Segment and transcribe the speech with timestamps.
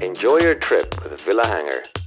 [0.00, 1.99] Enjoy your trip with Villa Hangar.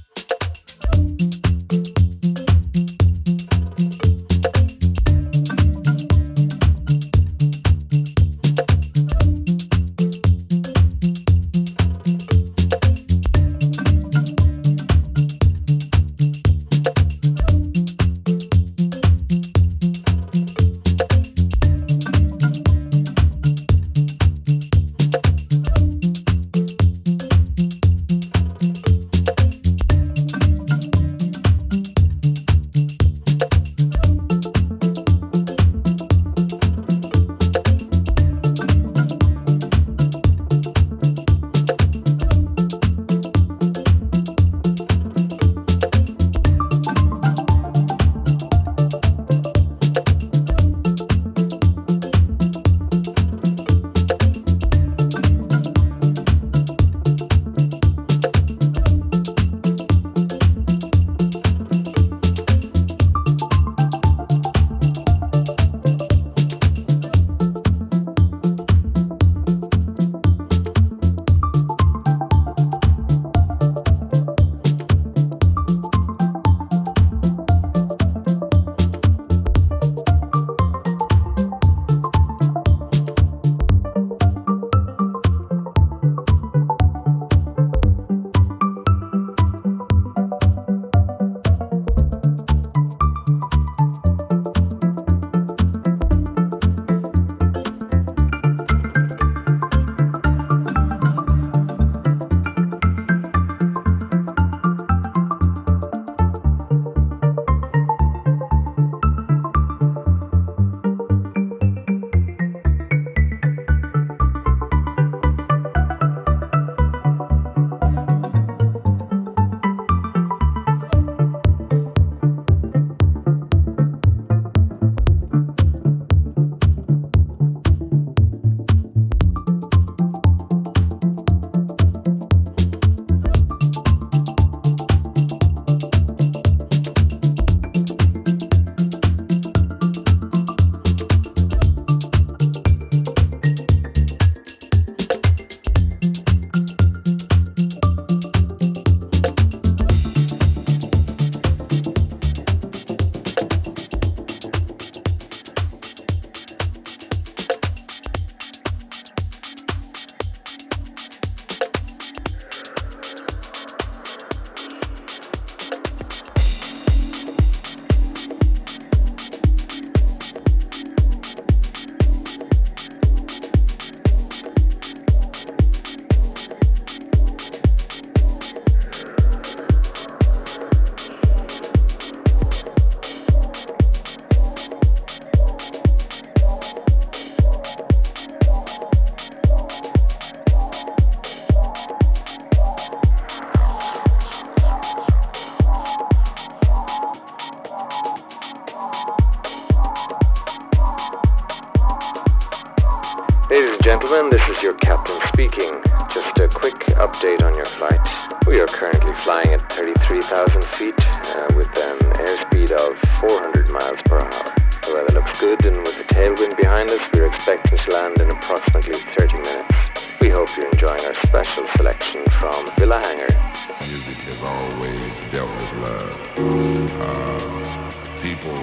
[227.00, 228.54] Uh, people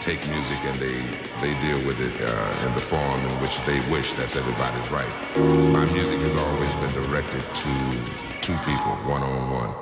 [0.00, 1.00] take music and they,
[1.40, 4.12] they deal with it uh, in the form in which they wish.
[4.14, 5.14] That's everybody's right.
[5.72, 7.72] My music has always been directed to
[8.40, 9.72] two people, one on one.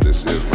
[0.00, 0.53] This is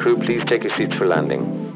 [0.00, 1.69] crew, please take your seats for landing.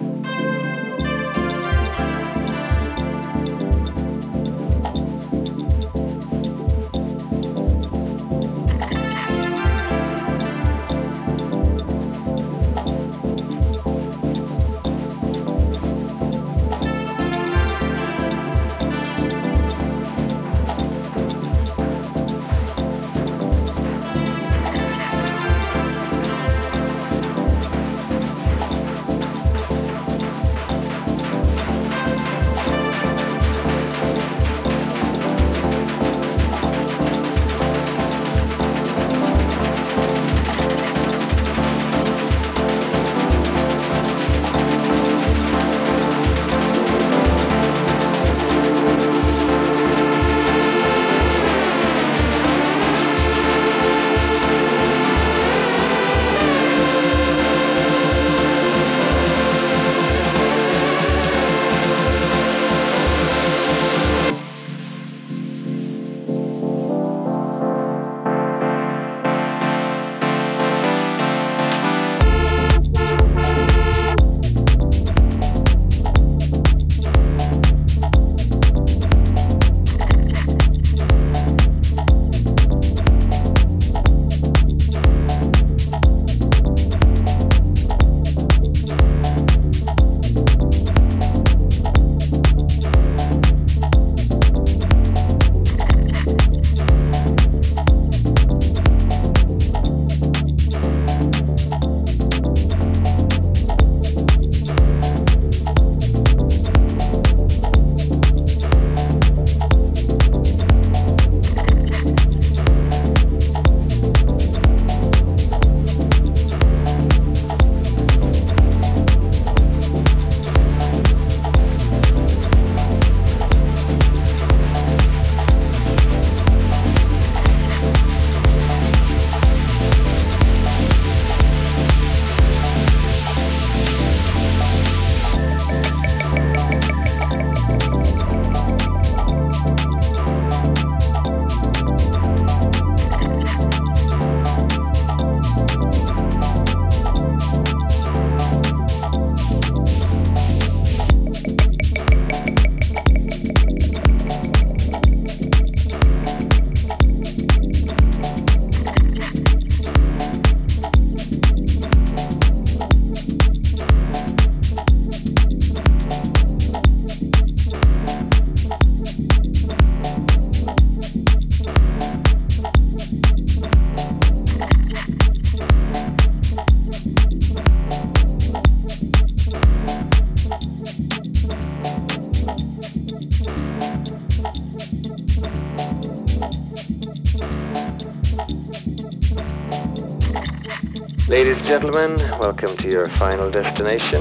[191.95, 194.21] Gentlemen, welcome to your final destination.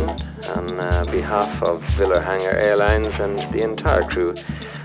[0.56, 4.36] On uh, behalf of Villa Hangar Airlines and the entire crew,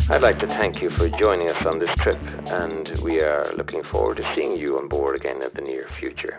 [0.09, 2.19] I'd like to thank you for joining us on this trip
[2.51, 6.39] and we are looking forward to seeing you on board again in the near future.